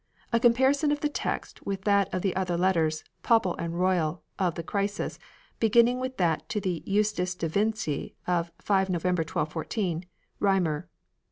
A 0.33 0.39
com 0.39 0.55
parison 0.55 0.91
of 0.91 1.01
the 1.01 1.09
text 1.09 1.63
with 1.63 1.83
that 1.83 2.11
of 2.11 2.23
the 2.23 2.35
other 2.35 2.57
letters, 2.57 3.03
papal 3.21 3.55
and 3.57 3.79
royal, 3.79 4.23
of 4.39 4.55
the 4.55 4.63
crisis, 4.63 5.19
beginning 5.59 5.99
with 5.99 6.17
that 6.17 6.49
to 6.49 6.89
Eustace 6.89 7.35
de 7.35 7.47
Vesci 7.47 8.15
of 8.25 8.51
5 8.59 8.89
November, 8.89 9.21
1214 9.21 10.05
(Rymer, 10.39 10.89
i. 10.89 10.95